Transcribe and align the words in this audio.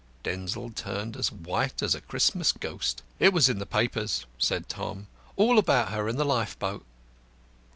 Denzil 0.23 0.71
turned 0.71 1.15
as 1.15 1.31
white 1.31 1.83
as 1.83 1.93
a 1.93 2.01
Christmas 2.01 2.51
ghost. 2.51 3.03
"It 3.19 3.33
was 3.33 3.49
in 3.49 3.59
the 3.59 3.67
papers," 3.67 4.25
said 4.39 4.67
Tom; 4.67 5.05
"all 5.35 5.59
about 5.59 5.89
her 5.91 6.07
and 6.07 6.17
the 6.19 6.25
lifeboat." 6.25 6.83